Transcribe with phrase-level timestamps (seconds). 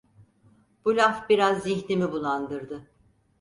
[0.85, 2.89] Bu laf biraz zihnimi bulandırdı.